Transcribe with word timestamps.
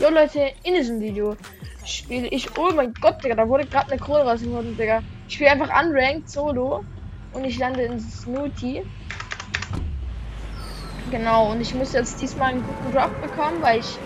Jo 0.00 0.10
Leute, 0.10 0.52
in 0.62 0.74
diesem 0.74 1.00
Video 1.00 1.36
spiele 1.84 2.28
ich. 2.28 2.56
Oh 2.56 2.70
mein 2.72 2.94
Gott, 3.00 3.24
Digga, 3.24 3.34
da 3.34 3.48
wurde 3.48 3.66
gerade 3.66 3.90
eine 3.90 4.00
Krone 4.00 4.22
rausgefunden, 4.22 4.76
Digga. 4.76 5.02
Ich 5.26 5.34
spiele 5.34 5.50
einfach 5.50 5.70
unranked 5.82 6.30
solo 6.30 6.84
und 7.32 7.44
ich 7.44 7.58
lande 7.58 7.82
in 7.82 7.98
Snooty. 7.98 8.84
Genau, 11.10 11.50
und 11.50 11.60
ich 11.60 11.74
muss 11.74 11.94
jetzt 11.94 12.22
diesmal 12.22 12.50
einen 12.50 12.62
guten 12.62 12.92
Drop 12.94 13.10
bekommen, 13.20 13.60
weil 13.60 13.80
ich 13.80 13.96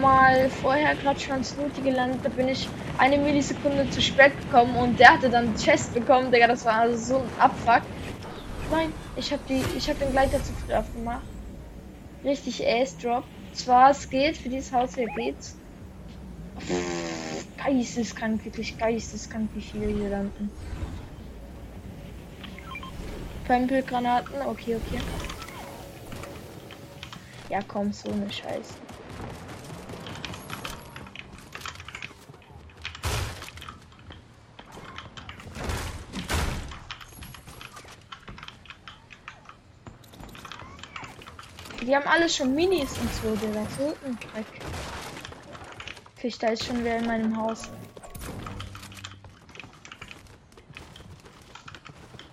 mal 0.00 0.50
vorher 0.50 0.96
gerade 0.96 1.20
schon 1.20 1.44
Snooty 1.44 1.80
gelandet, 1.82 2.18
da 2.24 2.28
bin 2.28 2.48
ich 2.48 2.68
eine 2.98 3.18
Millisekunde 3.18 3.88
zu 3.90 4.02
spät 4.02 4.32
gekommen 4.40 4.74
und 4.74 4.98
der 4.98 5.12
hatte 5.12 5.30
dann 5.30 5.54
Chest 5.54 5.94
bekommen, 5.94 6.32
Digga, 6.32 6.48
das 6.48 6.64
war 6.64 6.80
also 6.80 6.96
so 6.96 7.16
ein 7.18 7.30
Abfuck. 7.38 7.82
Nein, 8.72 8.92
ich 9.14 9.32
habe 9.32 9.42
die, 9.48 9.62
ich 9.78 9.88
habe 9.88 10.00
den 10.00 10.10
Gleiter 10.10 10.42
zu 10.42 10.52
früh 10.52 10.74
aufgemacht. 10.74 11.22
Richtig 12.24 12.66
Ace 12.66 12.98
Drop. 12.98 13.22
Zwar 13.52 13.90
es 13.90 14.08
geht, 14.08 14.36
für 14.36 14.48
dieses 14.48 14.72
Haus 14.72 14.94
hier 14.94 15.08
geht's. 15.16 15.56
Geisteskrank, 17.56 18.44
wirklich 18.44 18.76
geisteskrank, 18.76 19.50
wie 19.54 19.60
viele 19.60 19.86
hier 19.86 20.10
landen. 20.10 20.50
Pömpelgranaten, 23.44 24.42
okay, 24.42 24.76
okay. 24.76 25.00
Ja, 27.48 27.60
komm, 27.68 27.92
so 27.92 28.10
eine 28.10 28.30
Scheiße. 28.32 28.74
Die 41.92 41.96
haben 41.96 42.08
alle 42.08 42.26
schon 42.26 42.54
Minis 42.54 42.96
und 42.96 43.10
so, 43.16 43.36
der 43.36 43.52
So 43.76 43.94
ein 44.06 44.18
Dreck. 44.32 44.46
Fisch, 46.16 46.38
da 46.38 46.48
ist 46.48 46.64
schon 46.64 46.82
wer 46.84 46.96
in 46.96 47.06
meinem 47.06 47.36
Haus. 47.36 47.68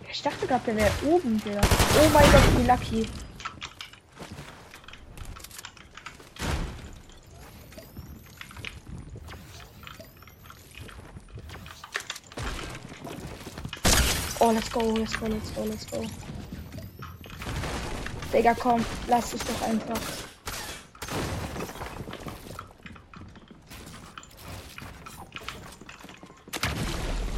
Ich 0.09 0.21
dachte 0.21 0.47
gerade, 0.47 0.63
der 0.63 0.77
wäre 0.77 0.91
oben, 1.05 1.41
der. 1.43 1.59
Oh 1.59 2.09
mein 2.13 2.31
Gott, 2.31 2.41
wie 2.57 2.67
lucky. 2.67 3.09
Oh, 14.39 14.51
let's 14.51 14.71
go, 14.71 14.79
let's 14.93 15.19
go, 15.19 15.25
let's 15.25 15.53
go, 15.53 15.63
let's 15.65 15.85
go. 15.91 16.28
Digga, 18.31 18.53
komm, 18.53 18.85
lass 19.07 19.33
es 19.33 19.41
doch 19.41 19.61
einfach. 19.67 19.99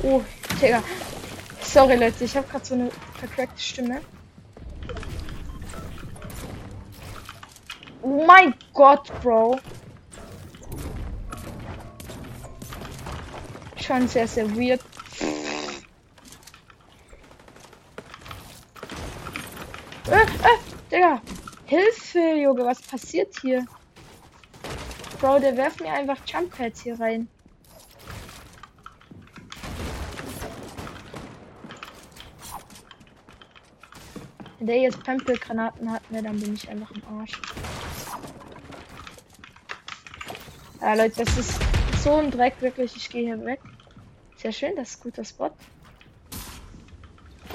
Oh, 0.04 0.22
Digga. 0.62 0.84
Sorry, 1.62 1.96
Leute, 1.96 2.26
ich 2.26 2.36
habe 2.36 2.48
gerade 2.48 2.66
so 2.66 2.74
eine 2.74 2.92
vercrackte 3.18 3.62
Stimme. 3.62 4.02
Oh 8.02 8.26
mein 8.26 8.54
Gott, 8.74 9.10
Bro. 9.22 9.60
Schon 13.78 14.08
sehr, 14.08 14.28
sehr 14.28 14.50
weird. 14.56 14.82
Äh, 20.08 20.24
äh. 20.24 20.72
Digga. 20.92 21.22
Hilfe, 21.72 22.36
Junge, 22.36 22.66
was 22.66 22.82
passiert 22.82 23.34
hier? 23.40 23.66
Bro, 25.22 25.40
der 25.40 25.56
werft 25.56 25.80
mir 25.80 25.94
einfach 25.94 26.18
Jump 26.28 26.54
Pads 26.54 26.82
hier 26.82 27.00
rein. 27.00 27.30
Wenn 34.60 34.68
der 34.68 34.82
jetzt 34.82 35.02
Pempelgranaten 35.02 35.90
hat, 35.90 36.12
ne, 36.12 36.22
dann 36.22 36.38
bin 36.42 36.56
ich 36.56 36.68
einfach 36.68 36.92
im 36.92 37.04
Arsch. 37.18 37.42
Ja, 40.82 40.96
Leute, 40.96 41.24
das 41.24 41.38
ist 41.38 41.58
so 42.04 42.16
ein 42.16 42.32
Dreck, 42.32 42.56
wirklich. 42.60 42.98
Ich 42.98 43.10
gehe 43.10 43.24
hier 43.24 43.46
weg. 43.46 43.62
Sehr 44.36 44.52
schön, 44.52 44.76
das 44.76 44.90
ist 44.90 45.04
guter 45.04 45.24
Spot. 45.24 45.52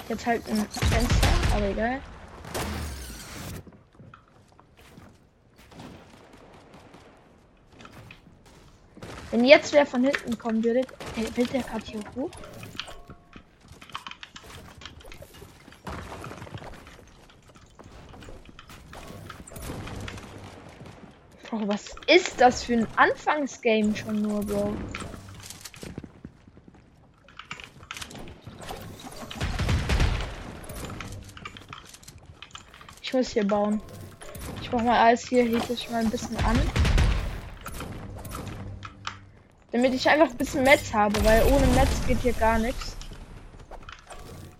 Jetzt 0.08 0.24
halt 0.24 0.48
ein 0.48 0.66
Fenster, 0.70 1.28
aber 1.54 1.66
egal. 1.66 2.00
Wenn 9.30 9.44
jetzt 9.44 9.72
wer 9.72 9.84
von 9.84 10.04
hinten 10.04 10.38
kommen 10.38 10.62
würde, 10.62 10.82
ey, 11.16 11.36
will 11.36 11.46
der 11.46 11.62
gerade 11.62 11.84
hier 11.84 12.00
hoch? 12.14 12.30
Bro, 21.50 21.68
was 21.68 21.94
ist 22.06 22.40
das 22.40 22.62
für 22.62 22.74
ein 22.74 22.86
Anfangsgame 22.96 23.96
schon 23.96 24.22
nur, 24.22 24.40
Bro? 24.44 24.76
Ich 33.02 33.12
muss 33.12 33.30
hier 33.30 33.46
bauen. 33.46 33.80
Ich 34.60 34.70
mach 34.70 34.82
mal 34.82 34.98
alles 34.98 35.28
hier, 35.28 35.44
hebt 35.44 35.68
es 35.70 35.82
schon 35.82 35.92
mal 35.92 36.04
ein 36.04 36.10
bisschen 36.10 36.36
an. 36.38 36.85
Damit 39.76 39.92
ich 39.92 40.08
einfach 40.08 40.30
ein 40.30 40.36
bisschen 40.38 40.62
Metz 40.62 40.94
habe, 40.94 41.22
weil 41.22 41.42
ohne 41.52 41.66
Metz 41.74 41.90
geht 42.08 42.20
hier 42.22 42.32
gar 42.32 42.58
nichts. 42.58 42.96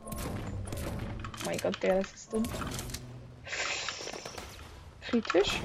Oh 0.04 0.10
mein 1.46 1.56
Gott, 1.56 1.82
der 1.82 2.02
das 2.02 2.12
ist 2.12 2.30
dumm. 2.34 2.42
Friedrich. 5.00 5.62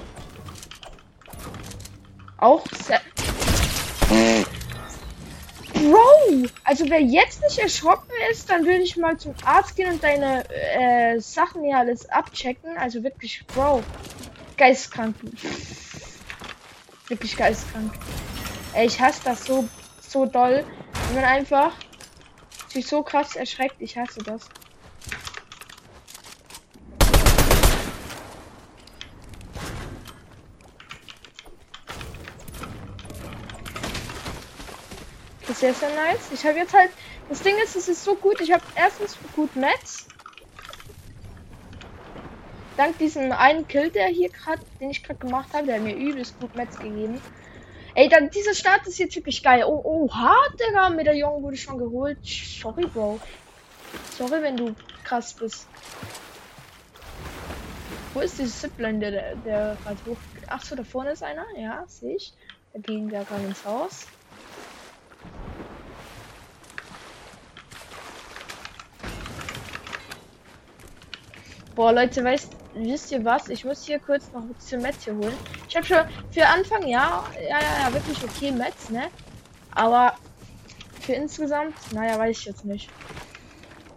Auch 2.38 2.64
sehr. 2.82 3.02
Bro! 5.74 6.48
Also 6.64 6.88
wer 6.88 7.02
jetzt 7.02 7.42
nicht 7.42 7.58
erschrocken 7.58 8.10
ist, 8.30 8.48
dann 8.48 8.64
würde 8.64 8.80
ich 8.80 8.96
mal 8.96 9.18
zum 9.18 9.34
Arzt 9.44 9.76
gehen 9.76 9.92
und 9.92 10.02
deine 10.02 10.48
äh, 10.48 11.20
Sachen 11.20 11.62
hier 11.62 11.76
alles 11.76 12.08
abchecken. 12.08 12.78
Also 12.78 13.04
wirklich, 13.04 13.46
Bro. 13.48 13.82
Geistkrank. 14.56 15.14
Wirklich 17.08 17.36
geistkrank. 17.36 17.92
Ey, 18.74 18.86
ich 18.86 18.98
hasse 18.98 19.20
das 19.24 19.44
so, 19.44 19.68
so 20.00 20.24
doll. 20.24 20.64
Wenn 21.08 21.14
man 21.16 21.24
einfach 21.24 21.72
sich 22.68 22.86
so 22.86 23.02
krass 23.02 23.36
erschreckt. 23.36 23.76
Ich 23.80 23.98
hasse 23.98 24.20
das. 24.20 24.48
Das 35.40 35.50
ist 35.50 35.60
sehr, 35.60 35.74
sehr 35.74 35.94
nice. 35.94 36.30
Ich 36.32 36.46
habe 36.46 36.58
jetzt 36.58 36.72
halt. 36.72 36.90
Das 37.28 37.42
Ding 37.42 37.56
ist, 37.62 37.76
es 37.76 37.88
ist 37.88 38.02
so 38.02 38.14
gut. 38.14 38.40
Ich 38.40 38.52
habe 38.52 38.64
erstens 38.74 39.18
gut 39.36 39.54
Netz. 39.54 40.06
Dank 42.78 42.96
diesem 42.96 43.32
einen 43.32 43.68
Kill, 43.68 43.90
der 43.90 44.06
hier 44.06 44.30
gerade, 44.30 44.62
den 44.80 44.90
ich 44.90 45.02
gerade 45.02 45.18
gemacht 45.20 45.48
habe, 45.52 45.66
der 45.66 45.74
hat 45.76 45.82
mir 45.82 45.94
übelst 45.94 46.40
gut 46.40 46.56
Metz 46.56 46.78
gegeben. 46.78 47.20
Ey, 47.94 48.08
dann 48.08 48.30
dieser 48.30 48.54
Start 48.54 48.86
ist 48.86 48.98
jetzt 48.98 49.14
wirklich 49.16 49.42
geil. 49.42 49.64
Oh, 49.66 49.80
oh, 49.84 50.10
hart, 50.14 50.58
Digga. 50.58 50.88
Medaillon 50.88 51.42
wurde 51.42 51.56
schon 51.58 51.76
geholt. 51.76 52.18
Sorry, 52.22 52.86
Bro. 52.86 53.20
Sorry, 54.16 54.42
wenn 54.42 54.56
du 54.56 54.74
krass 55.04 55.34
bist. 55.34 55.66
Wo 58.14 58.20
ist 58.20 58.38
dieses 58.38 58.60
Zipline, 58.60 58.98
der, 58.98 59.10
der, 59.10 59.36
der 59.36 59.76
gerade 59.84 59.98
hoch. 60.06 60.16
Ach 60.46 60.62
so, 60.62 60.74
da 60.74 60.84
vorne 60.84 61.10
ist 61.10 61.22
einer. 61.22 61.44
Ja, 61.58 61.84
sehe 61.86 62.16
ich. 62.16 62.32
Da 62.72 62.80
gehen 62.80 63.10
wir 63.10 63.24
gerade 63.24 63.44
ins 63.44 63.64
Haus. 63.64 64.06
Boah, 71.74 71.92
Leute, 71.92 72.24
weißt 72.24 72.61
wisst 72.74 73.12
ihr 73.12 73.24
was? 73.24 73.48
Ich 73.48 73.64
muss 73.64 73.84
hier 73.84 73.98
kurz 73.98 74.30
noch 74.32 74.42
ein 74.42 74.54
bisschen 74.54 74.82
Metz 74.82 75.04
hier 75.04 75.14
holen. 75.14 75.36
Ich 75.68 75.76
habe 75.76 75.86
schon 75.86 76.04
für 76.30 76.46
Anfang, 76.46 76.86
ja, 76.86 77.24
ja, 77.40 77.58
ja, 77.58 77.86
ja, 77.86 77.92
wirklich 77.92 78.22
okay 78.22 78.50
Metz, 78.50 78.88
ne? 78.90 79.08
Aber 79.72 80.14
für 81.00 81.14
insgesamt, 81.14 81.74
naja, 81.92 82.18
weiß 82.18 82.38
ich 82.38 82.44
jetzt 82.44 82.64
nicht. 82.64 82.90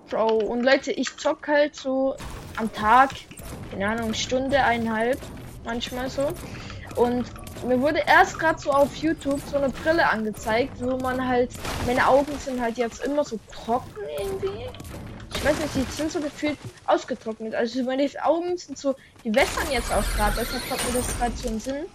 Bro, 0.10 0.38
und 0.38 0.64
Leute, 0.64 0.92
ich 0.92 1.16
zock 1.18 1.48
halt 1.48 1.76
so 1.76 2.16
am 2.58 2.72
Tag, 2.74 3.12
keine 3.72 3.88
Ahnung, 3.88 4.14
Stunde, 4.14 4.64
eineinhalb, 4.64 5.20
manchmal 5.64 6.10
so. 6.10 6.30
Und 6.96 7.26
mir 7.66 7.80
wurde 7.82 8.04
erst 8.06 8.40
gerade 8.40 8.60
so 8.60 8.72
auf 8.72 8.96
YouTube 8.96 9.42
so 9.50 9.58
eine 9.58 9.70
Brille 9.70 10.08
angezeigt, 10.08 10.74
wo 10.80 10.98
man 10.98 11.28
halt, 11.28 11.52
meine 11.86 12.08
Augen 12.08 12.38
sind 12.40 12.62
halt 12.62 12.78
jetzt 12.78 13.04
immer 13.04 13.24
so 13.24 13.40
trocken 13.52 13.96
irgendwie 14.20 14.70
weiß 15.46 15.60
nicht, 15.60 15.76
die 15.76 15.92
sind 15.92 16.12
so 16.12 16.20
gefühlt 16.20 16.58
ausgetrocknet. 16.86 17.54
Also 17.56 17.84
meine 17.84 18.10
Augen 18.24 18.58
sind 18.58 18.78
so, 18.78 18.96
die 19.24 19.34
wässern 19.34 19.70
jetzt 19.72 19.92
auch 19.92 20.04
gerade. 20.16 20.36
Deshalb 20.40 20.68
kommt 20.68 20.86
mir 20.88 21.00
das 21.00 21.18
gerade 21.18 21.38
so 21.38 21.48
in 21.48 21.60
Sinn. 21.60 21.86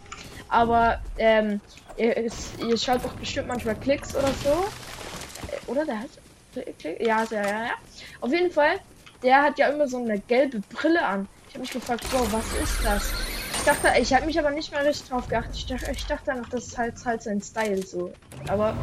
Aber 0.48 1.00
ähm, 1.18 1.60
ihr, 1.96 2.16
ihr 2.16 2.78
schaut 2.78 3.04
doch 3.04 3.12
bestimmt 3.14 3.48
manchmal 3.48 3.76
Klicks 3.76 4.14
oder 4.14 4.32
so. 4.42 4.50
Äh, 5.48 5.70
oder 5.70 5.84
der 5.84 6.00
hat 6.00 6.10
Klick? 6.78 7.00
Ja, 7.00 7.24
ja, 7.30 7.42
ja, 7.42 7.64
ja. 7.64 7.74
Auf 8.20 8.30
jeden 8.32 8.50
Fall, 8.50 8.80
der 9.22 9.42
hat 9.42 9.58
ja 9.58 9.68
immer 9.68 9.86
so 9.88 9.98
eine 9.98 10.18
gelbe 10.18 10.60
Brille 10.60 11.04
an. 11.04 11.28
Ich 11.48 11.54
habe 11.54 11.60
mich 11.60 11.70
gefragt, 11.70 12.04
wow, 12.12 12.26
was 12.32 12.62
ist 12.62 12.84
das? 12.84 13.12
Ich 13.58 13.64
dachte, 13.64 14.00
ich 14.00 14.14
habe 14.14 14.26
mich 14.26 14.38
aber 14.38 14.50
nicht 14.50 14.72
mehr 14.72 14.84
richtig 14.84 15.08
drauf 15.08 15.28
geachtet. 15.28 15.54
Ich 15.54 15.66
dachte, 15.66 15.90
ich 15.90 16.06
dachte 16.06 16.32
einfach, 16.32 16.48
das 16.50 16.68
ist 16.68 16.78
halt, 16.78 16.94
halt 17.04 17.22
sein 17.22 17.42
Style 17.42 17.84
so. 17.84 18.12
Aber 18.48 18.74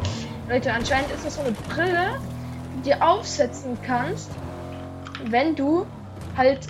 Leute, 0.48 0.72
anscheinend 0.72 1.10
ist 1.12 1.24
das 1.24 1.34
so 1.34 1.40
eine 1.40 1.52
Brille, 1.52 2.20
die 2.84 2.90
du 2.90 3.02
aufsetzen 3.02 3.76
kannst, 3.84 4.30
wenn 5.24 5.54
du 5.56 5.86
halt 6.36 6.66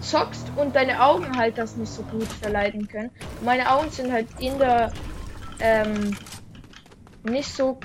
zockst 0.00 0.46
und 0.56 0.76
deine 0.76 1.02
Augen 1.02 1.36
halt 1.36 1.58
das 1.58 1.76
nicht 1.76 1.92
so 1.92 2.02
gut 2.02 2.28
verleiten 2.28 2.86
können. 2.86 3.10
Meine 3.42 3.70
Augen 3.70 3.90
sind 3.90 4.12
halt 4.12 4.28
in 4.38 4.58
der 4.58 4.92
ähm, 5.58 6.16
nicht 7.24 7.48
so 7.48 7.78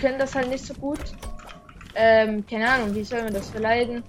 können 0.00 0.18
das 0.18 0.34
halt 0.34 0.48
nicht 0.48 0.64
so 0.64 0.74
gut. 0.74 1.00
Ähm, 1.94 2.46
keine 2.46 2.70
Ahnung, 2.70 2.94
wie 2.94 3.04
soll 3.04 3.22
man 3.22 3.34
das 3.34 3.50
verleiten? 3.50 4.04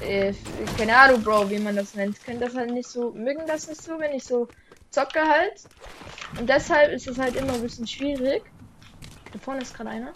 Äh, 0.00 0.32
keine 0.78 0.96
Ahnung, 0.96 1.22
Bro, 1.22 1.50
wie 1.50 1.58
man 1.58 1.76
das 1.76 1.94
nennt. 1.94 2.22
Können 2.24 2.40
das 2.40 2.54
halt 2.54 2.70
nicht 2.70 2.88
so, 2.88 3.10
mögen 3.12 3.46
das 3.46 3.68
nicht 3.68 3.82
so, 3.82 3.98
wenn 3.98 4.12
ich 4.12 4.24
so 4.24 4.48
zocke 4.90 5.20
halt. 5.20 5.64
Und 6.38 6.48
deshalb 6.48 6.92
ist 6.92 7.08
es 7.08 7.18
halt 7.18 7.36
immer 7.36 7.54
ein 7.54 7.62
bisschen 7.62 7.86
schwierig. 7.86 8.44
Da 9.32 9.38
vorne 9.38 9.62
ist 9.62 9.74
gerade 9.74 9.90
einer. 9.90 10.12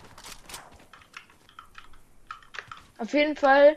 Auf 2.99 3.13
jeden 3.13 3.37
Fall 3.37 3.77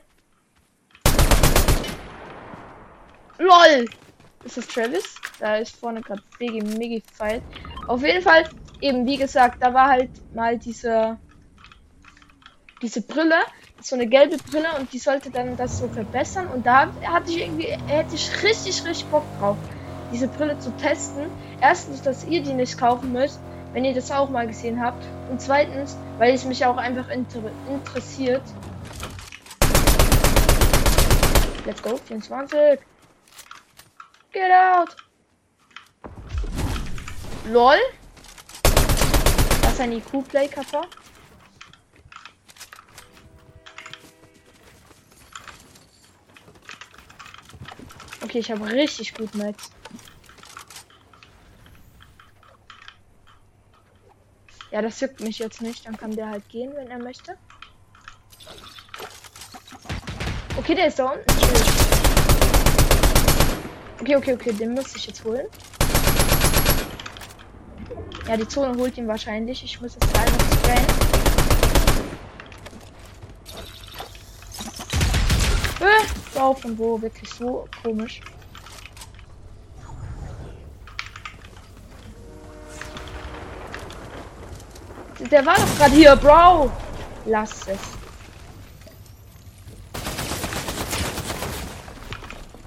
LOL! 3.40 3.86
Ist 4.44 4.58
das 4.58 4.68
Travis? 4.68 5.16
Da 5.40 5.56
ist 5.56 5.78
vorne 5.78 6.02
gerade 6.02 6.22
Biggie 6.38 6.62
Miggy 6.62 7.02
Fight. 7.14 7.42
Auf 7.88 8.04
jeden 8.04 8.22
Fall, 8.22 8.50
eben 8.82 9.06
wie 9.06 9.16
gesagt, 9.16 9.64
da 9.64 9.74
war 9.74 9.88
halt 9.88 10.10
mal 10.36 10.58
diese 10.58 11.18
diese 12.82 13.02
Brille, 13.02 13.40
so 13.82 13.96
eine 13.96 14.08
gelbe 14.08 14.38
Brille 14.38 14.68
und 14.78 14.92
die 14.92 15.00
sollte 15.00 15.32
dann 15.32 15.56
das 15.56 15.80
so 15.80 15.88
verbessern 15.88 16.48
und 16.48 16.66
da 16.66 16.92
hatte 17.04 17.32
ich 17.32 17.40
irgendwie 17.40 17.68
hätte 17.88 18.16
ich 18.16 18.44
richtig 18.44 18.84
richtig 18.86 19.06
Bock 19.06 19.24
drauf, 19.40 19.58
diese 20.12 20.28
Brille 20.28 20.60
zu 20.60 20.76
testen. 20.76 21.28
Erstens, 21.62 22.02
dass 22.02 22.26
ihr 22.26 22.44
die 22.44 22.54
nicht 22.54 22.78
kaufen 22.78 23.14
müsst, 23.14 23.40
wenn 23.72 23.86
ihr 23.86 23.94
das 23.94 24.12
auch 24.12 24.30
mal 24.30 24.48
gesehen 24.48 24.82
habt 24.82 25.04
und 25.32 25.42
zweitens, 25.42 25.98
weil 26.18 26.34
es 26.34 26.44
mich 26.44 26.66
auch 26.66 26.78
einfach 26.78 27.08
inter 27.08 27.40
interessiert. 27.70 28.44
Let's 31.66 31.82
go, 31.82 31.96
24. 32.06 32.80
Get 34.32 34.52
out! 34.52 34.96
LOL? 37.48 37.78
Das 39.62 39.74
ist 39.74 39.82
ein 39.82 39.94
IQ-Play-Kapper. 39.94 40.88
Okay, 48.22 48.40
ich 48.40 48.52
habe 48.52 48.66
richtig 48.68 49.16
gut 49.16 49.34
Max. 49.34 49.72
Ja, 54.70 54.84
das 54.84 55.00
juckt 55.00 55.20
mich 55.22 55.40
jetzt 55.40 55.62
nicht. 55.62 55.88
Dann 55.88 55.98
kann 55.98 56.16
der 56.16 56.30
halt 56.30 56.48
gehen, 56.50 56.72
wenn 56.76 56.92
er 56.92 57.00
möchte. 57.00 57.36
Okay, 60.58 60.76
der 60.76 60.88
ist 60.88 61.00
da 61.00 61.14
unten. 61.14 61.89
Okay, 64.02 64.16
okay, 64.16 64.34
okay, 64.34 64.54
den 64.54 64.74
muss 64.74 64.96
ich 64.96 65.08
jetzt 65.08 65.24
holen. 65.26 65.46
Ja, 68.28 68.38
die 68.38 68.48
Zone 68.48 68.78
holt 68.78 68.98
ihn 68.98 69.08
wahrscheinlich. 69.08 69.64
Ich 69.64 69.82
muss 69.82 69.96
jetzt 69.96 70.18
einfach 70.18 70.54
sprayen. 70.54 70.86
Äh, 75.82 76.06
wow, 76.34 76.62
von 76.62 76.78
wo? 76.78 77.02
Wirklich 77.02 77.30
so 77.30 77.68
komisch. 77.84 78.22
Der 85.30 85.46
war 85.46 85.56
doch 85.56 85.78
gerade 85.78 85.96
hier, 85.96 86.16
Bro. 86.16 86.72
Lass 87.26 87.68
es. 87.68 87.80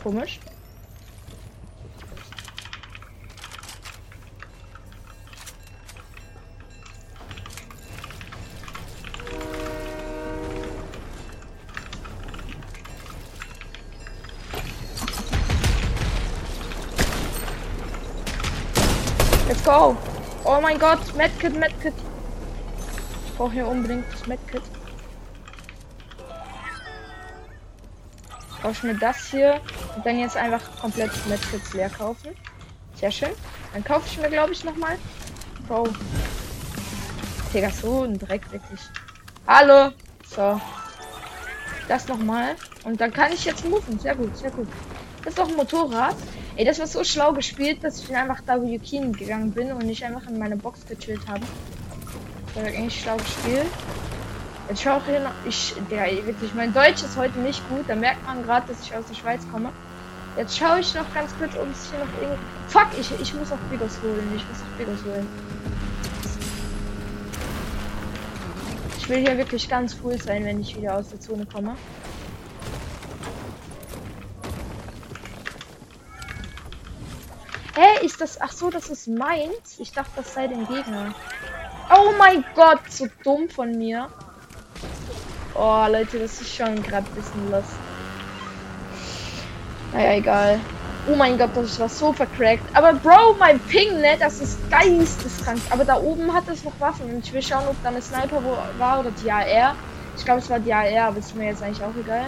Komisch. 0.02 0.38
Go. 19.72 19.96
Oh 20.44 20.60
mein 20.60 20.78
Gott, 20.78 21.14
Medkit, 21.16 21.58
Medkit. 21.58 21.94
Ich 23.26 23.34
brauche 23.36 23.52
hier 23.52 23.66
unbedingt 23.66 24.04
das 24.12 24.26
Medkit. 24.26 24.62
Brauche 28.60 28.72
ich 28.72 28.82
mir 28.82 28.94
das 28.94 29.16
hier 29.30 29.60
und 29.96 30.04
dann 30.04 30.18
jetzt 30.18 30.36
einfach 30.36 30.60
komplett 30.78 31.10
Medkits 31.26 31.72
leer 31.72 31.88
kaufen. 31.88 32.36
Sehr 32.96 33.10
schön. 33.10 33.30
Dann 33.72 33.82
kaufe 33.82 34.06
ich 34.06 34.18
mir, 34.18 34.28
glaube 34.28 34.52
ich, 34.52 34.62
noch 34.62 34.76
mal. 34.76 34.98
Bro. 35.66 35.88
Digga, 37.54 37.70
so 37.70 38.02
ein 38.02 38.18
Dreck 38.18 38.52
wirklich. 38.52 38.80
Hallo. 39.46 39.92
So. 40.28 40.60
Das 41.88 42.06
noch 42.08 42.18
mal 42.18 42.56
und 42.84 43.00
dann 43.00 43.12
kann 43.12 43.32
ich 43.32 43.44
jetzt 43.46 43.64
moven. 43.64 43.98
Sehr 43.98 44.14
gut, 44.14 44.36
sehr 44.36 44.50
gut. 44.50 44.68
Das 45.24 45.28
ist 45.28 45.38
doch 45.38 45.48
ein 45.48 45.56
Motorrad. 45.56 46.16
Ey, 46.54 46.66
das 46.66 46.78
war 46.78 46.86
so 46.86 47.02
schlau 47.02 47.32
gespielt, 47.32 47.82
dass 47.82 48.02
ich 48.02 48.14
einfach 48.14 48.42
da 48.44 48.56
Yukin 48.56 49.14
gegangen 49.14 49.52
bin 49.52 49.72
und 49.72 49.86
nicht 49.86 50.04
einfach 50.04 50.26
in 50.28 50.38
meine 50.38 50.56
Box 50.56 50.84
gechillt 50.86 51.26
habe. 51.26 51.40
Das 52.46 52.56
war 52.56 52.64
eigentlich 52.64 53.00
schlau 53.00 53.16
gespielt. 53.16 53.66
Jetzt 54.68 54.82
schau 54.82 54.98
ich 54.98 55.04
hier 55.04 55.20
noch. 55.20 55.32
Ich, 55.46 55.74
der 55.90 56.26
wirklich, 56.26 56.54
mein 56.54 56.74
Deutsch 56.74 57.02
ist 57.02 57.16
heute 57.16 57.38
nicht 57.38 57.66
gut. 57.70 57.84
Da 57.88 57.94
merkt 57.94 58.24
man 58.26 58.42
gerade, 58.42 58.68
dass 58.68 58.82
ich 58.82 58.94
aus 58.94 59.04
der 59.06 59.14
Schweiz 59.14 59.40
komme. 59.50 59.70
Jetzt 60.36 60.56
schaue 60.56 60.80
ich 60.80 60.94
noch 60.94 61.12
ganz 61.14 61.30
kurz, 61.38 61.54
ob 61.56 61.70
es 61.70 61.90
hier 61.90 61.98
noch 61.98 62.22
irgendwo. 62.22 62.38
Fuck, 62.68 62.88
ich, 63.00 63.10
ich 63.20 63.34
muss 63.34 63.50
auch 63.50 63.58
Bigos 63.70 64.00
holen. 64.02 64.32
Ich 64.36 64.46
muss 64.46 64.58
auch 64.58 64.78
Bigos 64.78 65.04
holen. 65.04 65.26
Ich 68.98 69.08
will 69.08 69.18
hier 69.18 69.36
wirklich 69.36 69.68
ganz 69.68 69.96
cool 70.04 70.20
sein, 70.20 70.44
wenn 70.44 70.60
ich 70.60 70.76
wieder 70.76 70.96
aus 70.96 71.08
der 71.08 71.20
Zone 71.20 71.46
komme. 71.46 71.76
Ist 78.12 78.20
das. 78.20 78.40
Ach 78.40 78.52
so, 78.52 78.70
das 78.70 78.88
ist 78.88 79.08
meins? 79.08 79.78
Ich 79.78 79.92
dachte, 79.92 80.10
das 80.16 80.34
sei 80.34 80.46
den 80.46 80.66
Gegner. 80.66 81.14
Oh 81.90 82.12
mein 82.18 82.44
Gott, 82.54 82.80
so 82.90 83.06
dumm 83.24 83.48
von 83.48 83.72
mir. 83.72 84.08
Oh, 85.54 85.86
Leute, 85.88 86.18
das 86.18 86.40
ist 86.40 86.54
schon 86.54 86.82
gerade 86.82 87.06
ein 87.06 87.14
bisschen 87.14 87.50
los. 87.50 87.64
Naja, 89.92 90.12
egal. 90.14 90.60
Oh 91.10 91.16
mein 91.16 91.36
Gott, 91.36 91.50
das 91.54 91.78
war 91.80 91.88
so 91.88 92.12
vercrackt. 92.12 92.64
Aber 92.74 92.94
Bro, 92.94 93.36
mein 93.38 93.58
Ping, 93.60 94.00
ne, 94.00 94.16
das 94.18 94.40
ist 94.40 94.58
geisteskrank. 94.70 95.60
Aber 95.70 95.84
da 95.84 95.96
oben 95.96 96.32
hat 96.32 96.48
es 96.48 96.64
noch 96.64 96.78
Waffen. 96.78 97.14
Und 97.14 97.24
ich 97.26 97.32
will 97.32 97.42
schauen, 97.42 97.66
ob 97.68 97.76
da 97.82 97.88
eine 97.88 98.00
Sniper 98.00 98.42
war 98.78 99.00
oder 99.00 99.10
die 99.10 99.30
AR. 99.30 99.74
Ich 100.16 100.24
glaube, 100.24 100.40
es 100.40 100.48
war 100.48 100.60
die 100.60 100.72
AR, 100.72 101.08
aber 101.08 101.18
ist 101.18 101.34
mir 101.34 101.46
jetzt 101.46 101.62
eigentlich 101.62 101.82
auch 101.82 101.94
egal. 101.98 102.26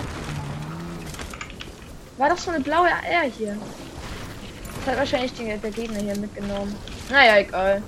War 2.17 2.31
doch 2.31 2.39
so 2.39 2.51
eine 2.51 2.61
blaue 2.61 2.89
AR 2.89 3.25
hier. 3.37 3.57
Das 4.85 4.93
hat 4.93 4.99
wahrscheinlich 4.99 5.33
der 5.33 5.71
Gegner 5.71 5.99
hier 5.99 6.17
mitgenommen. 6.17 6.77
Naja, 7.11 7.39
egal. 7.39 7.83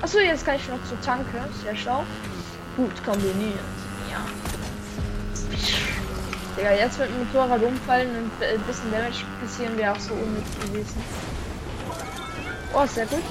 Achso, 0.00 0.20
jetzt 0.20 0.46
kann 0.46 0.54
ich 0.54 0.68
noch 0.68 0.82
zur 0.84 1.00
Tanke. 1.00 1.38
Sehr 1.64 1.74
schlau. 1.74 2.04
Gut 2.76 3.04
kombiniert. 3.04 3.58
Ja. 4.08 4.24
Digga, 6.56 6.72
jetzt 6.72 7.00
mit 7.00 7.08
dem 7.08 7.18
Motorrad 7.18 7.62
umfallen 7.64 8.10
und 8.10 8.30
ein 8.44 8.60
bisschen 8.60 8.92
Damage 8.92 9.24
passieren 9.40 9.76
wäre 9.76 9.92
auch 9.92 9.98
so 9.98 10.14
unnütz 10.14 10.66
gewesen. 10.66 11.02
Oh, 12.72 12.86
sehr 12.86 13.06
gut. 13.06 13.22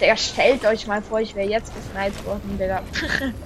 Digga, 0.00 0.16
stellt 0.16 0.64
euch 0.64 0.88
mal 0.88 1.00
vor, 1.00 1.20
ich 1.20 1.36
wäre 1.36 1.48
jetzt 1.48 1.72
gesniped 1.72 2.26
worden, 2.26 2.58
Digga. 2.58 2.82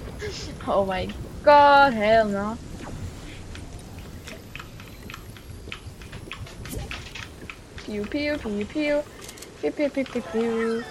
oh 0.66 0.86
mein 0.86 1.12
Gott, 1.44 1.92
hell 1.92 2.24
no. 2.24 2.56
Piu, 7.88 8.04
piu, 8.04 8.36
piu, 8.36 8.66
piu. 8.66 8.96
Piu, 9.62 9.72
piu, 9.72 9.88
piu, 9.88 10.04
piu, 10.04 10.20
piu. 10.30 10.82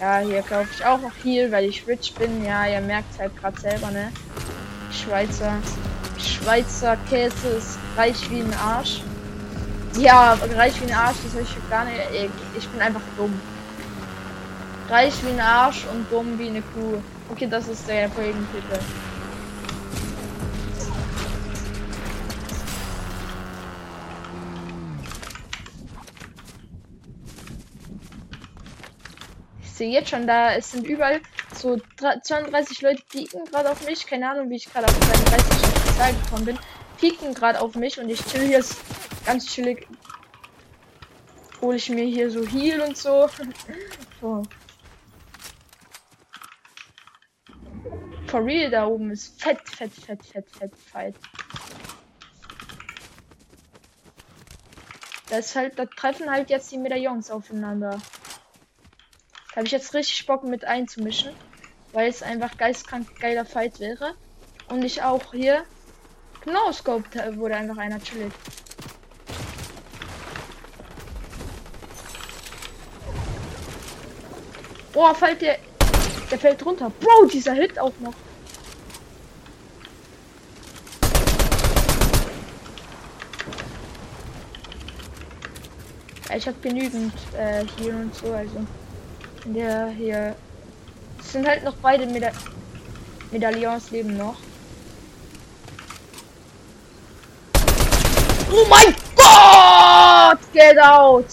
Ja, 0.00 0.18
hier 0.18 0.42
kaufe 0.42 0.68
ich 0.74 0.84
auch 0.84 1.00
noch 1.00 1.12
viel, 1.12 1.52
weil 1.52 1.66
ich 1.66 1.86
rich 1.86 2.12
bin. 2.16 2.44
Ja, 2.44 2.66
ihr 2.66 2.80
merkt 2.80 3.20
halt 3.20 3.36
gerade 3.36 3.60
selber, 3.60 3.92
ne? 3.92 4.10
Schweizer. 4.90 5.52
Schweizer 6.18 6.96
Käse 7.08 7.50
ist 7.56 7.78
reich 7.96 8.28
wie 8.30 8.40
ein 8.40 8.52
Arsch. 8.54 9.00
Ja, 9.96 10.36
reich 10.56 10.74
wie 10.80 10.90
ein 10.90 10.98
Arsch, 10.98 11.18
das 11.22 11.40
ich 11.40 11.70
gar 11.70 11.84
nicht. 11.84 12.00
Ich 12.58 12.68
bin 12.68 12.80
einfach 12.80 13.02
dumm. 13.16 13.40
Reich 14.88 15.14
wie 15.24 15.30
ein 15.30 15.40
Arsch 15.40 15.84
und 15.92 16.10
dumm 16.10 16.36
wie 16.36 16.48
eine 16.48 16.62
Kuh. 16.62 17.00
Okay, 17.30 17.46
das 17.48 17.68
ist 17.68 17.86
der 17.86 18.10
Folgentitel. 18.10 18.80
Sehe 29.80 29.90
jetzt 29.90 30.10
schon, 30.10 30.26
da 30.26 30.54
es 30.54 30.72
sind 30.72 30.86
überall 30.86 31.22
so 31.54 31.78
32 31.96 32.82
Leute 32.82 33.02
pieken 33.10 33.46
gerade 33.46 33.70
auf 33.70 33.86
mich. 33.86 34.06
Keine 34.06 34.28
Ahnung, 34.28 34.50
wie 34.50 34.56
ich 34.56 34.70
gerade 34.70 34.84
auf 34.84 35.00
32 35.00 35.96
Zahl 35.96 36.12
gekommen 36.12 36.44
bin. 36.44 36.58
Pieken 36.98 37.32
gerade 37.32 37.58
auf 37.58 37.74
mich 37.76 37.98
und 37.98 38.10
ich 38.10 38.22
chill 38.22 38.46
hier 38.46 38.62
ganz 39.24 39.46
chillig. 39.46 39.88
Hole 41.62 41.78
ich 41.78 41.88
mir 41.88 42.04
hier 42.04 42.30
so 42.30 42.46
Heal 42.46 42.82
und 42.82 42.94
so. 42.94 43.30
so. 44.20 44.42
For 48.26 48.44
real 48.44 48.70
da 48.70 48.86
oben 48.86 49.10
ist 49.10 49.40
fett, 49.42 49.66
fett, 49.66 49.94
fett, 49.94 50.22
fett, 50.26 50.50
fett, 50.50 50.76
fett. 50.76 51.14
Das 55.30 55.56
halt, 55.56 55.78
da 55.78 55.86
treffen 55.86 56.30
halt 56.30 56.50
jetzt 56.50 56.70
die 56.70 56.76
Medaillons 56.76 57.30
aufeinander. 57.30 57.98
Habe 59.56 59.66
ich 59.66 59.72
jetzt 59.72 59.94
richtig 59.94 60.26
Bock 60.26 60.44
mit 60.44 60.64
einzumischen, 60.64 61.32
weil 61.92 62.08
es 62.08 62.22
einfach 62.22 62.56
geistkrank 62.56 63.08
geiler 63.20 63.44
Fight 63.44 63.80
wäre. 63.80 64.14
Und 64.68 64.84
ich 64.84 65.02
auch 65.02 65.32
hier 65.32 65.64
genau 66.44 66.70
Scope 66.72 67.04
wurde 67.36 67.56
einfach 67.56 67.78
einer 67.78 68.00
chillig. 68.00 68.32
Boah, 74.92 75.14
fällt 75.14 75.42
der 75.42 75.58
der 76.30 76.38
fällt 76.38 76.64
runter. 76.64 76.90
Bro, 77.00 77.26
dieser 77.26 77.54
Hit 77.54 77.78
auch 77.78 77.92
noch. 78.00 78.14
ich 86.36 86.46
habe 86.46 86.56
genügend 86.62 87.12
äh, 87.36 87.64
hier 87.76 87.92
und 87.92 88.14
so, 88.14 88.32
also 88.32 88.64
der 89.44 89.88
hier 89.88 90.34
es 91.20 91.32
sind 91.32 91.46
halt 91.46 91.62
noch 91.64 91.76
beide 91.76 92.06
Meda 92.06 92.30
Medaillons 93.30 93.90
leben 93.90 94.16
noch. 94.16 94.36
Oh 98.50 98.66
mein 98.68 98.94
Gott! 99.14 100.38
Get 100.52 100.76
out! 100.82 101.26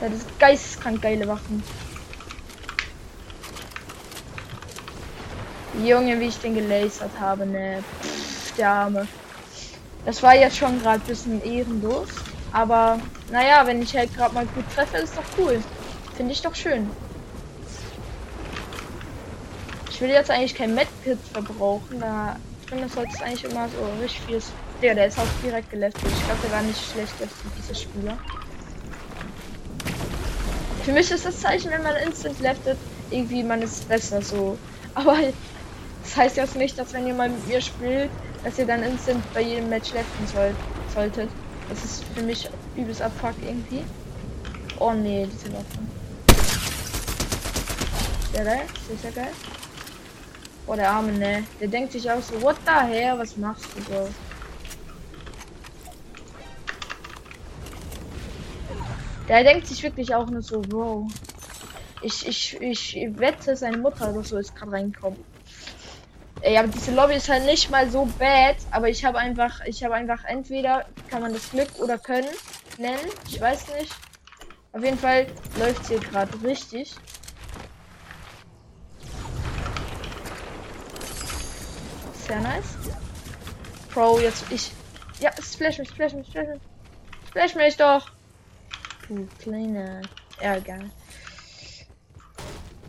Das 0.00 0.12
ist 0.12 0.38
geisteskrank 0.38 1.02
geile 1.02 1.28
Waffen. 1.28 1.62
Junge, 5.84 6.18
wie 6.18 6.28
ich 6.28 6.38
den 6.38 6.54
gelasert 6.54 7.10
habe, 7.20 7.44
ne. 7.44 7.84
Pff, 8.02 8.56
der 8.56 8.70
Arme. 8.70 9.08
Das 10.04 10.22
war 10.22 10.34
jetzt 10.34 10.56
schon 10.56 10.80
gerade 10.80 11.00
ein 11.02 11.06
bisschen 11.06 11.42
ehrenlos. 11.44 12.08
Aber 12.52 12.98
naja, 13.30 13.66
wenn 13.66 13.82
ich 13.82 13.96
halt 13.96 14.14
gerade 14.16 14.34
mal 14.34 14.46
gut 14.46 14.64
treffe, 14.74 14.98
ist 14.98 15.16
doch 15.16 15.24
cool. 15.38 15.62
Finde 16.16 16.32
ich 16.32 16.42
doch 16.42 16.54
schön. 16.54 16.90
Ich 19.90 20.00
will 20.00 20.10
jetzt 20.10 20.30
eigentlich 20.30 20.54
kein 20.54 20.74
Medkit 20.74 21.18
verbrauchen. 21.32 22.00
Da 22.00 22.36
ich 22.62 22.68
finde, 22.70 22.84
das 22.84 22.94
sollte 22.94 23.24
eigentlich 23.24 23.44
immer 23.44 23.68
so 23.68 24.00
richtig 24.00 24.20
viel. 24.22 24.40
Ja, 24.80 24.94
der 24.94 25.06
ist 25.06 25.18
auch 25.18 25.26
direkt 25.44 25.70
geleftet. 25.70 26.02
Ich 26.06 26.24
glaube, 26.24 26.40
der 26.42 26.52
war 26.52 26.62
nicht 26.62 26.80
schlecht 26.92 27.12
jetzt 27.20 27.34
dieser 27.58 27.74
Spieler. 27.74 28.16
Für 30.84 30.92
mich 30.92 31.10
ist 31.10 31.26
das 31.26 31.40
Zeichen, 31.40 31.70
wenn 31.70 31.82
man 31.82 31.96
instant 31.96 32.40
leftet, 32.40 32.78
irgendwie 33.10 33.42
man 33.42 33.60
ist 33.60 33.86
besser 33.88 34.22
so. 34.22 34.56
Aber 34.94 35.18
das 36.02 36.16
heißt 36.16 36.36
jetzt 36.36 36.56
nicht, 36.56 36.78
dass 36.78 36.92
wenn 36.92 37.06
ihr 37.06 37.14
mal 37.14 37.28
mit 37.28 37.46
mir 37.46 37.60
spielt, 37.60 38.10
dass 38.44 38.58
ihr 38.58 38.66
dann 38.66 38.82
instant 38.82 39.22
bei 39.34 39.42
jedem 39.42 39.68
Match 39.68 39.92
leften 39.92 40.26
sollt, 40.26 40.56
solltet. 40.94 41.30
Das 41.68 41.84
ist 41.84 42.04
für 42.14 42.22
mich 42.22 42.48
übelst 42.76 43.00
abfuck 43.00 43.34
irgendwie. 43.42 43.84
Oh 44.78 44.92
nee, 44.92 45.28
diese 45.30 45.52
Waffen. 45.52 45.88
Sehr 48.32 48.44
geil, 48.44 48.62
sehr, 48.88 48.96
sehr 48.96 49.12
geil. 49.12 49.32
Oh, 50.66 50.74
der 50.74 50.90
Arme, 50.90 51.12
ne. 51.12 51.44
Der 51.60 51.68
denkt 51.68 51.92
sich 51.92 52.10
auch 52.10 52.22
so, 52.22 52.40
what 52.42 52.56
the 52.64 52.72
hell, 52.72 53.18
was 53.18 53.36
machst 53.36 53.66
du 53.76 53.82
so? 53.92 54.08
Der 59.28 59.44
denkt 59.44 59.66
sich 59.66 59.82
wirklich 59.82 60.14
auch 60.14 60.28
nur 60.28 60.42
so, 60.42 60.62
wow. 60.70 61.10
Ich, 62.02 62.26
ich, 62.26 62.60
ich 62.60 62.96
wette, 63.18 63.54
seine 63.54 63.78
Mutter 63.78 64.10
oder 64.10 64.24
so 64.24 64.38
ist 64.38 64.56
gerade 64.56 64.72
reingekommen. 64.72 65.18
Aber 66.42 66.68
diese 66.68 66.92
Lobby 66.92 67.14
ist 67.14 67.28
halt 67.28 67.44
nicht 67.44 67.70
mal 67.70 67.90
so 67.90 68.06
bad, 68.18 68.56
aber 68.70 68.88
ich 68.88 69.04
habe 69.04 69.18
einfach, 69.18 69.60
ich 69.66 69.84
habe 69.84 69.94
einfach 69.94 70.24
entweder 70.24 70.86
kann 71.08 71.20
man 71.20 71.32
das 71.32 71.50
Glück 71.50 71.68
oder 71.78 71.98
Können 71.98 72.28
nennen, 72.78 72.98
ich 73.28 73.40
weiß 73.40 73.68
nicht. 73.78 73.94
Auf 74.72 74.82
jeden 74.82 74.98
Fall 74.98 75.26
läuft 75.58 75.86
hier 75.86 76.00
gerade 76.00 76.42
richtig. 76.42 76.94
Sehr 82.26 82.40
nice. 82.40 82.76
Pro, 83.92 84.18
jetzt 84.20 84.44
ich. 84.50 84.70
Ja, 85.18 85.32
splash 85.42 85.78
mich, 85.78 85.88
splash 85.88 86.14
mich, 86.14 86.28
splash 86.28 86.48
mich. 86.48 86.60
Splash 87.28 87.54
mich 87.56 87.76
doch. 87.76 88.10
Du 89.08 89.26
kleiner 89.40 90.00
Ärger. 90.38 90.78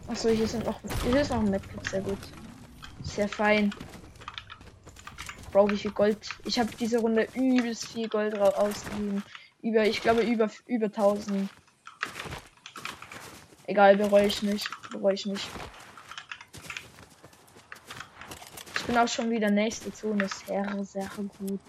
Achso, 0.08 0.30
hier 0.30 0.48
sind 0.48 0.66
noch. 0.66 0.80
Hier 1.04 1.22
ist 1.22 1.32
noch 1.32 1.40
ein 1.40 1.50
Medkit, 1.50 1.90
sehr 1.90 2.02
gut. 2.02 2.20
Sehr 3.04 3.28
fein. 3.28 3.74
Bro, 5.52 5.70
wie 5.70 5.78
viel 5.78 5.92
Gold. 5.92 6.18
Ich 6.46 6.60
habe 6.60 6.70
diese 6.80 7.00
Runde 7.00 7.28
übelst 7.34 7.88
viel 7.90 8.08
Gold 8.08 8.38
ausgegeben. 8.38 9.24
Über, 9.62 9.86
ich 9.86 10.02
glaube, 10.02 10.22
über, 10.22 10.50
über 10.66 10.86
1000. 10.86 11.50
Egal, 13.68 13.98
bereue 13.98 14.28
ich 14.28 14.42
nicht. 14.42 14.70
Bereue 14.92 15.14
ich 15.14 15.26
nicht. 15.26 15.48
Ich 18.76 18.84
bin 18.86 18.98
auch 18.98 19.08
schon 19.08 19.30
wieder 19.30 19.50
nächste 19.50 19.94
Zone. 19.94 20.28
Sehr, 20.28 20.84
sehr 20.84 21.10
gut. 21.16 21.60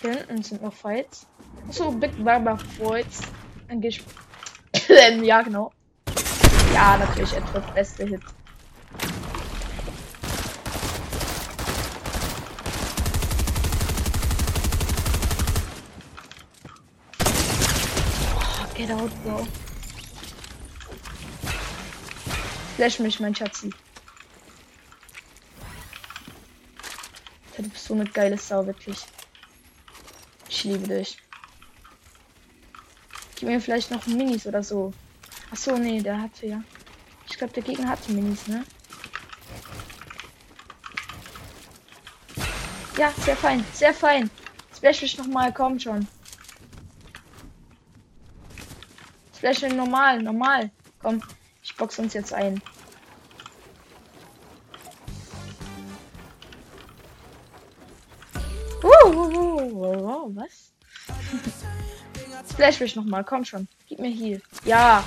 Hier 0.00 0.14
hinten 0.14 0.42
sind 0.42 0.62
noch 0.62 0.72
Fights. 0.72 1.26
So, 1.70 1.90
Big 1.90 2.24
Barber 2.24 2.56
Freud's. 2.58 3.20
ja, 5.22 5.42
genau. 5.42 5.72
Ja, 6.72 6.96
natürlich 6.96 7.34
etwas 7.34 7.74
beste 7.74 8.06
Hit. 8.06 8.22
Oh, 18.34 18.66
get 18.80 18.90
out, 18.90 19.10
bro. 19.22 19.46
Flash 22.76 22.98
mich, 22.98 23.20
mein 23.20 23.34
Schatzi. 23.34 23.70
Du 27.56 27.68
bist 27.68 27.84
so 27.84 27.94
eine 27.94 28.06
geile 28.06 28.38
Sau, 28.38 28.64
wirklich. 28.64 28.98
Ich 30.48 30.64
liebe 30.64 30.88
dich. 30.88 31.18
Gib 33.36 33.50
mir 33.50 33.60
vielleicht 33.60 33.90
noch 33.90 34.06
Minis 34.06 34.46
oder 34.46 34.62
so. 34.62 34.94
Ach 35.52 35.56
so, 35.58 35.76
nee, 35.76 36.00
der 36.00 36.22
hatte 36.22 36.46
ja. 36.46 36.62
Ich 37.28 37.36
glaube, 37.36 37.52
der 37.52 37.62
Gegner 37.62 37.90
hatte 37.90 38.12
Minis, 38.12 38.46
ne? 38.46 38.64
Ja, 42.96 43.12
sehr 43.24 43.36
fein, 43.36 43.62
sehr 43.74 43.92
fein. 43.92 44.30
Splash 44.74 45.02
mich 45.02 45.18
noch 45.18 45.26
mal, 45.26 45.52
komm 45.52 45.78
schon. 45.78 46.06
Splash 49.40 49.62
normal, 49.62 50.20
normal. 50.22 50.70
Komm, 51.00 51.22
ich 51.62 51.74
box 51.74 51.98
uns 51.98 52.12
jetzt 52.12 52.34
ein. 52.34 52.60
Uh, 58.84 59.08
uh, 59.08 59.16
uh, 59.16 60.26
uh, 60.26 60.36
was? 60.36 60.74
Splash 62.50 62.80
mich 62.80 62.94
noch 62.96 63.06
mal, 63.06 63.24
komm 63.24 63.46
schon. 63.46 63.66
Gib 63.88 64.00
mir 64.00 64.10
hier. 64.10 64.42
Ja. 64.66 65.02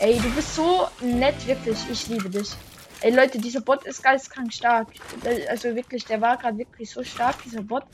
Ey, 0.00 0.18
du 0.18 0.30
bist 0.30 0.56
so 0.56 0.88
nett, 1.00 1.46
wirklich. 1.46 1.78
Ich 1.88 2.08
liebe 2.08 2.28
dich. 2.28 2.50
Ey, 3.02 3.14
Leute, 3.14 3.38
dieser 3.38 3.60
Bot 3.60 3.84
ist 3.84 4.02
geistkrank 4.02 4.52
stark. 4.52 4.88
Also 5.48 5.76
wirklich, 5.76 6.04
der 6.06 6.20
war 6.20 6.36
gerade 6.38 6.58
wirklich 6.58 6.90
so 6.90 7.04
stark, 7.04 7.40
dieser 7.44 7.62
Bot. 7.62 7.84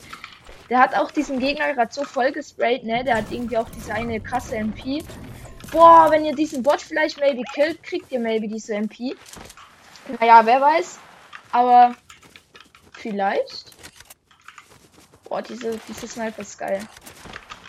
Der 0.71 0.79
hat 0.79 0.95
auch 0.95 1.11
diesen 1.11 1.37
Gegner 1.37 1.71
gerade 1.75 1.93
so 1.93 2.03
voll 2.03 2.31
gesprayt, 2.31 2.83
ne? 2.83 3.03
Der 3.03 3.17
hat 3.17 3.31
irgendwie 3.31 3.57
auch 3.57 3.69
diese 3.69 3.93
eine 3.93 4.19
krasse 4.19 4.55
MP. 4.55 5.03
Boah, 5.73 6.11
wenn 6.11 6.23
ihr 6.23 6.35
diesen 6.35 6.61
Bot 6.61 6.83
vielleicht 6.83 7.19
maybe 7.19 7.41
killt, 7.51 7.81
kriegt 7.81 8.11
ihr 8.11 8.19
maybe 8.19 8.47
diese 8.47 8.75
MP. 8.75 9.15
Naja, 10.19 10.45
wer 10.45 10.61
weiß. 10.61 10.99
Aber 11.51 11.95
vielleicht. 12.91 13.71
Boah, 15.23 15.41
diese, 15.41 15.79
diese 15.87 16.07
Sniper 16.07 16.43
ist 16.43 16.59
geil. 16.59 16.79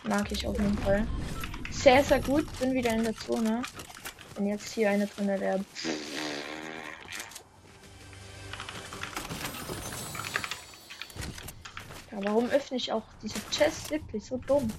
Mag 0.02 0.30
ich 0.30 0.46
auf 0.46 0.58
jeden 0.58 0.76
Fall. 0.76 1.06
Sehr, 1.70 2.04
sehr 2.04 2.20
gut. 2.20 2.46
Bin 2.60 2.74
wieder 2.74 2.90
in 2.90 3.04
der 3.04 3.16
Zone. 3.16 3.62
Wenn 4.34 4.48
jetzt 4.48 4.74
hier 4.74 4.90
eine 4.90 5.06
drin 5.06 5.28
wäre. 5.28 5.64
Ja, 12.12 12.18
warum 12.22 12.50
öffne 12.50 12.76
ich 12.76 12.92
auch 12.92 13.04
diese 13.22 13.40
Chest 13.50 13.90
wirklich 13.90 14.26
so 14.26 14.36
dumm? 14.36 14.70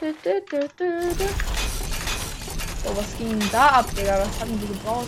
So, 0.00 0.06
was 2.96 3.18
ging 3.18 3.38
denn 3.38 3.50
da 3.52 3.66
ab, 3.66 3.94
Digga? 3.94 4.18
Was 4.18 4.40
hatten 4.40 4.58
die 4.58 4.66
gebraucht? 4.66 5.06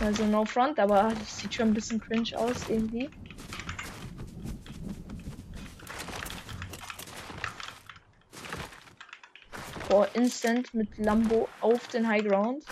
Also 0.00 0.24
no 0.24 0.46
front, 0.46 0.78
aber 0.78 1.12
das 1.18 1.36
sieht 1.36 1.52
schon 1.52 1.68
ein 1.68 1.74
bisschen 1.74 2.00
cringe 2.00 2.30
aus 2.38 2.56
irgendwie. 2.70 3.10
Boah, 9.90 10.08
instant 10.14 10.72
mit 10.72 10.96
Lambo 10.96 11.50
auf 11.60 11.86
den 11.88 12.08
High 12.08 12.24
Ground. 12.24 12.64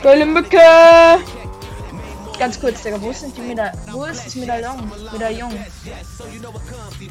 Geile 0.00 0.26
Mücke! 0.26 0.58
Ganz 2.38 2.60
kurz, 2.60 2.82
Digga, 2.82 3.00
wo 3.00 3.12
sind 3.12 3.36
die 3.36 3.42
Meda 3.42 3.70
Wo 3.90 4.04
ist 4.04 4.26
das 4.26 4.34
Medaillon? 4.34 4.90
Medaillon. 5.12 5.52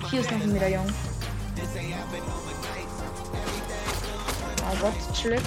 Hier 0.10 0.20
ist 0.20 0.32
noch 0.32 0.42
ein 0.42 0.52
Medaillon. 0.52 0.94
Oh 4.60 4.76
Gott, 4.82 4.94
chill. 5.14 5.38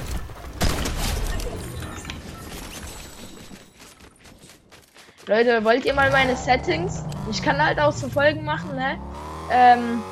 Leute, 5.26 5.64
wollt 5.64 5.84
ihr 5.84 5.94
mal 5.94 6.10
meine 6.10 6.36
Settings? 6.36 7.02
Ich 7.30 7.42
kann 7.42 7.62
halt 7.62 7.78
auch 7.78 7.92
so 7.92 8.08
Folgen 8.08 8.44
machen, 8.44 8.76
ne? 8.76 8.98
Ähm, 9.50 10.02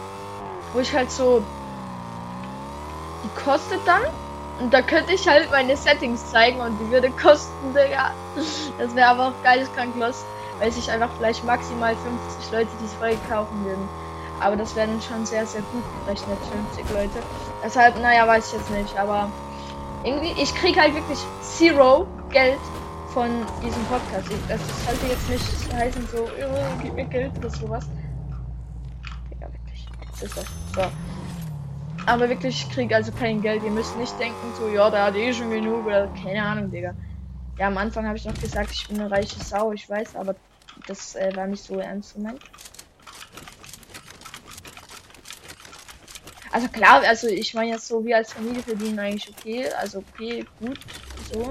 wo 0.72 0.80
ich 0.80 0.92
halt 0.92 1.10
so. 1.10 1.44
Die 3.24 3.40
kostet 3.42 3.80
dann. 3.86 4.02
Und 4.62 4.72
da 4.72 4.80
könnte 4.80 5.12
ich 5.12 5.26
halt 5.26 5.50
meine 5.50 5.76
Settings 5.76 6.30
zeigen 6.30 6.60
und 6.60 6.78
die 6.78 6.88
würde 6.92 7.10
kosten, 7.10 7.74
Digga. 7.74 8.12
Das 8.78 8.94
wäre 8.94 9.08
aber 9.08 9.28
auch 9.28 9.42
geiles 9.42 9.72
Kranklos, 9.74 10.24
weil 10.60 10.70
sich 10.70 10.88
einfach 10.88 11.10
vielleicht 11.18 11.44
maximal 11.44 11.96
50 11.96 12.52
Leute 12.52 12.68
diese 12.80 12.94
Folge 12.96 13.18
kaufen 13.28 13.64
würden. 13.64 13.88
Aber 14.38 14.54
das 14.54 14.76
wären 14.76 15.02
schon 15.02 15.26
sehr, 15.26 15.44
sehr 15.46 15.62
gut 15.62 15.82
gerechnet, 16.04 16.38
50 16.76 16.94
Leute. 16.94 17.26
Deshalb, 17.64 18.00
naja, 18.00 18.26
weiß 18.26 18.46
ich 18.46 18.52
jetzt 18.60 18.70
nicht, 18.70 18.96
aber 18.96 19.28
irgendwie, 20.04 20.32
ich 20.40 20.54
krieg 20.54 20.78
halt 20.78 20.94
wirklich 20.94 21.18
zero 21.42 22.06
Geld 22.30 22.60
von 23.12 23.30
diesem 23.64 23.84
Podcast. 23.86 24.30
Ich, 24.30 24.46
das 24.46 24.60
sollte 24.86 25.06
jetzt 25.08 25.28
nicht 25.28 25.74
heißen 25.74 26.08
so, 26.08 26.22
oh, 26.22 26.80
gib 26.80 26.94
mir 26.94 27.06
Geld 27.06 27.36
oder 27.36 27.50
sowas. 27.50 27.86
Ja, 29.40 29.48
wirklich. 29.52 29.88
Was 30.12 30.22
ist 30.22 30.36
das? 30.36 30.46
So. 30.76 31.11
Aber 32.06 32.28
wirklich, 32.28 32.66
ich 32.66 32.74
krieg 32.74 32.92
also 32.92 33.12
kein 33.12 33.40
Geld. 33.42 33.62
Ihr 33.62 33.70
müsst 33.70 33.96
nicht 33.96 34.18
denken, 34.18 34.52
so, 34.58 34.68
ja, 34.68 34.90
da 34.90 35.06
hat 35.06 35.16
eh 35.16 35.32
schon 35.32 35.50
genug 35.50 35.86
oder 35.86 36.08
keine 36.22 36.42
Ahnung, 36.42 36.70
Digga. 36.70 36.94
Ja, 37.58 37.68
am 37.68 37.78
Anfang 37.78 38.06
habe 38.06 38.16
ich 38.16 38.24
noch 38.24 38.38
gesagt, 38.40 38.70
ich 38.72 38.88
bin 38.88 39.00
eine 39.00 39.10
reiche 39.10 39.38
Sau, 39.38 39.72
ich 39.72 39.88
weiß, 39.88 40.16
aber 40.16 40.34
das 40.86 41.14
äh, 41.14 41.34
war 41.36 41.46
nicht 41.46 41.62
so 41.62 41.78
ernst 41.78 42.14
gemeint. 42.14 42.40
Also 46.50 46.68
klar, 46.68 47.02
also 47.06 47.28
ich 47.28 47.54
meine 47.54 47.70
jetzt 47.70 47.88
so, 47.88 48.04
wir 48.04 48.16
als 48.16 48.32
Familie 48.32 48.62
verdienen 48.62 48.98
eigentlich 48.98 49.30
okay, 49.30 49.68
also 49.80 50.04
okay, 50.14 50.44
gut, 50.60 50.78
so. 51.32 51.50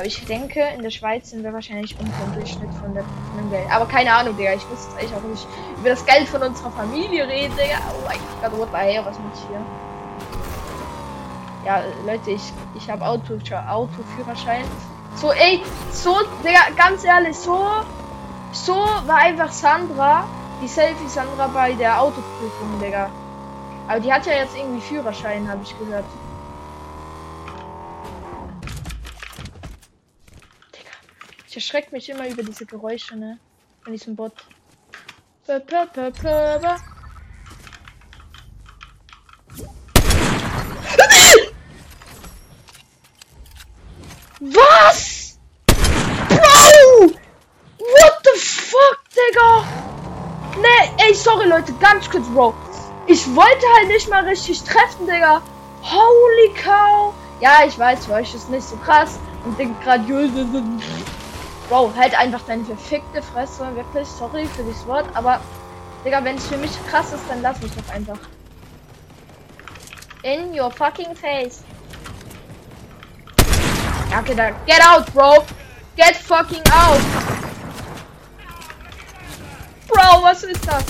Aber 0.00 0.06
ich 0.06 0.24
denke, 0.24 0.62
in 0.74 0.82
der 0.82 0.88
Schweiz 0.88 1.28
sind 1.28 1.44
wir 1.44 1.52
wahrscheinlich 1.52 1.94
unter 2.00 2.10
dem 2.24 2.32
Durchschnitt 2.32 2.72
von, 2.80 2.94
der, 2.94 3.04
Geld. 3.50 3.70
Aber 3.70 3.84
keine 3.84 4.10
Ahnung, 4.10 4.34
Digga. 4.34 4.54
Ich 4.54 4.66
muss 4.70 4.86
jetzt 4.86 4.96
eigentlich 4.98 5.14
auch 5.14 5.28
nicht 5.28 5.46
über 5.78 5.90
das 5.90 6.06
Geld 6.06 6.26
von 6.26 6.40
unserer 6.40 6.70
Familie 6.70 7.28
reden, 7.28 7.54
Digga. 7.54 7.76
Oh 7.90 8.06
mein 8.06 8.18
Gott, 8.40 8.58
what 8.58 8.68
the 8.72 8.78
hell, 8.78 9.04
was 9.04 9.18
mit 9.18 9.36
hier? 9.46 9.60
Ja, 11.66 11.82
Leute, 12.06 12.30
ich, 12.30 12.50
ich 12.74 12.88
habe 12.88 13.04
Auto, 13.04 13.34
Autoführerschein. 13.34 14.64
So, 15.16 15.32
ey, 15.32 15.60
so, 15.92 16.16
Digga, 16.42 16.60
ganz 16.78 17.04
ehrlich, 17.04 17.36
so, 17.36 17.60
so 18.52 18.72
war 18.72 19.18
einfach 19.18 19.52
Sandra, 19.52 20.24
die 20.62 20.68
Selfie 20.68 21.08
Sandra 21.08 21.46
bei 21.48 21.74
der 21.74 22.00
Autoprüfung, 22.00 22.80
Digga. 22.80 23.10
Aber 23.86 24.00
die 24.00 24.10
hat 24.10 24.24
ja 24.24 24.32
jetzt 24.32 24.56
irgendwie 24.56 24.80
Führerschein, 24.80 25.46
habe 25.46 25.60
ich 25.62 25.78
gehört. 25.78 26.06
Ich 31.50 31.56
erschrecke 31.56 31.88
mich 31.90 32.08
immer 32.08 32.28
über 32.28 32.44
diese 32.44 32.64
Geräusche, 32.64 33.16
ne? 33.16 33.36
Von 33.82 33.92
diesem 33.92 34.14
Bot. 34.14 34.32
Was? 44.38 45.40
Bro! 46.28 47.14
What 47.78 48.20
the 48.22 48.38
fuck, 48.38 49.02
Digga? 49.10 49.64
Ne, 50.60 50.68
ey, 50.98 51.12
sorry, 51.12 51.48
Leute, 51.48 51.72
ganz 51.80 52.08
kurz, 52.08 52.28
Bro. 52.28 52.54
Ich 53.08 53.26
wollte 53.34 53.66
halt 53.76 53.88
nicht 53.88 54.08
mal 54.08 54.24
richtig 54.24 54.62
treffen, 54.62 55.04
Digga. 55.04 55.42
Holy 55.82 56.54
cow. 56.54 57.12
Ja, 57.40 57.64
ich 57.66 57.76
weiß, 57.76 58.06
für 58.06 58.12
euch 58.12 58.32
ist 58.36 58.48
nicht 58.50 58.68
so 58.68 58.76
krass 58.76 59.18
und 59.44 59.58
denkt 59.58 59.82
gerade, 59.82 60.04
Bro, 61.70 61.94
halt 61.96 62.18
einfach 62.18 62.40
deine 62.48 62.64
verfickte 62.64 63.22
Fresse. 63.22 63.64
Wirklich, 63.76 64.08
sorry 64.08 64.44
für 64.56 64.64
das 64.64 64.84
Wort, 64.88 65.06
aber 65.14 65.40
Digga, 66.04 66.24
wenn 66.24 66.36
es 66.36 66.48
für 66.48 66.56
mich 66.56 66.72
krass 66.90 67.12
ist, 67.12 67.22
dann 67.28 67.42
lass 67.42 67.62
mich 67.62 67.70
doch 67.72 67.94
einfach. 67.94 68.18
In 70.24 70.52
your 70.52 70.72
fucking 70.72 71.14
face. 71.14 71.62
Ja, 74.10 74.18
okay, 74.18 74.34
dann 74.34 74.54
get 74.66 74.80
out, 74.84 75.06
bro. 75.14 75.44
Get 75.96 76.16
fucking 76.16 76.62
out. 76.72 77.00
Bro, 79.86 80.24
was 80.24 80.42
ist 80.42 80.66
das? 80.66 80.84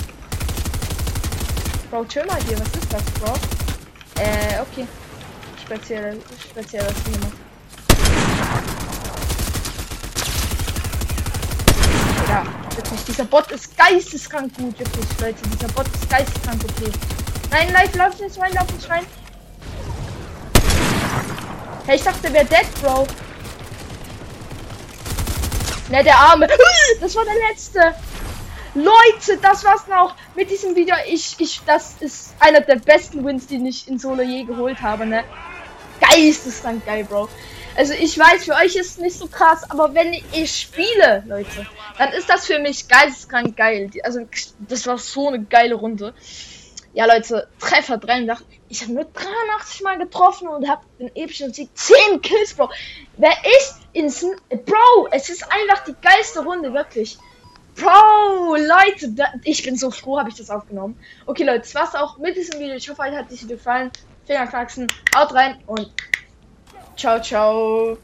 Bro, 1.91 2.05
chill 2.05 2.25
mal 2.25 2.41
hier, 2.47 2.59
was 2.59 2.69
ist 2.69 2.91
das, 2.91 3.03
Bro? 3.19 3.33
Äh, 4.19 4.61
okay. 4.61 4.87
Speziell, 5.63 6.19
speziell 6.49 6.83
was 6.85 7.40
Ja, 12.31 12.45
wirklich, 12.77 13.03
dieser 13.03 13.25
Bot 13.25 13.51
ist 13.51 13.77
geisteskrank 13.77 14.55
gut, 14.57 14.79
wirklich, 14.79 15.05
Leute. 15.19 15.41
Dieser 15.49 15.67
Bot 15.67 15.85
ist 15.87 16.09
geisteskrank 16.09 16.61
okay. 16.63 16.89
Nein, 17.49 17.73
live, 17.73 17.93
lauf 17.93 18.17
nicht 18.21 18.39
rein, 18.39 18.53
lauf 18.53 18.71
nicht 18.71 18.89
rein. 18.89 19.05
Hey, 21.85 21.97
ich 21.97 22.03
dachte, 22.03 22.21
der 22.21 22.31
wäre 22.31 22.45
dead, 22.45 22.81
Bro. 22.81 23.05
Ne, 25.89 26.03
der 26.05 26.17
Arme. 26.17 26.47
Das 27.01 27.13
war 27.17 27.25
der 27.25 27.49
letzte. 27.49 27.95
Leute, 28.75 29.37
das 29.41 29.65
war's 29.65 29.87
noch 29.87 30.15
mit 30.33 30.49
diesem 30.49 30.73
Video. 30.73 30.95
Ich, 31.09 31.35
ich, 31.37 31.61
das 31.65 31.95
ist 31.99 32.33
einer 32.39 32.61
der 32.61 32.77
besten 32.77 33.25
Wins, 33.25 33.47
die 33.47 33.57
ich 33.67 33.89
in 33.89 33.99
Solo 33.99 34.21
je 34.21 34.45
geholt 34.45 34.81
habe, 34.81 35.05
ne? 35.05 35.25
Geisteskrank 36.01 36.85
geil, 36.85 37.05
Bro. 37.05 37.29
Also 37.75 37.93
ich 37.93 38.17
weiß, 38.17 38.45
für 38.45 38.53
euch 38.53 38.75
ist 38.75 38.91
es 38.91 38.97
nicht 38.97 39.17
so 39.17 39.27
krass, 39.27 39.69
aber 39.69 39.93
wenn 39.93 40.13
ich 40.13 40.51
spiele, 40.51 41.23
Leute, 41.25 41.65
dann 41.97 42.11
ist 42.11 42.29
das 42.29 42.45
für 42.45 42.59
mich 42.59 42.87
geisteskrank 42.87 43.55
geil. 43.55 43.89
Also 44.03 44.27
das 44.59 44.85
war 44.87 44.97
so 44.97 45.29
eine 45.29 45.43
geile 45.43 45.75
Runde. 45.75 46.13
Ja, 46.93 47.05
Leute, 47.05 47.47
Treffer 47.59 47.97
83. 47.97 48.45
Ich 48.67 48.81
habe 48.81 48.93
nur 48.93 49.05
83 49.05 49.81
Mal 49.81 49.97
getroffen 49.97 50.49
und 50.49 50.67
habe 50.67 50.81
den 50.99 51.15
epischen 51.15 51.53
Sieg 51.53 51.69
10 51.73 52.21
Kills, 52.21 52.53
Bro. 52.53 52.69
Wer 53.15 53.35
ist 53.59 53.77
in 53.93 54.07
Bro, 54.65 55.07
es 55.11 55.29
ist 55.29 55.43
einfach 55.43 55.85
die 55.85 55.95
geilste 56.01 56.43
Runde, 56.43 56.73
wirklich. 56.73 57.17
Bro, 57.75 58.57
Leute, 58.57 59.09
da, 59.11 59.27
ich 59.45 59.63
bin 59.63 59.77
so 59.77 59.91
froh, 59.91 60.19
habe 60.19 60.29
ich 60.29 60.35
das 60.35 60.49
aufgenommen. 60.49 60.99
Okay, 61.25 61.43
Leute, 61.43 61.59
das 61.59 61.75
war's 61.75 61.95
auch 61.95 62.17
mit 62.17 62.35
diesem 62.35 62.59
Video. 62.59 62.75
Ich 62.75 62.89
hoffe, 62.89 63.01
euch 63.01 63.15
hat 63.15 63.31
es 63.31 63.47
gefallen. 63.47 63.91
Fingerknacksen, 64.25 64.87
haut 65.15 65.33
rein 65.33 65.57
und 65.65 65.91
Ciao, 66.95 67.19
ciao. 67.19 67.97